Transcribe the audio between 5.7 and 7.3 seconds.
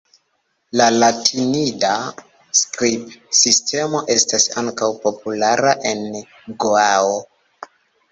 en Goao.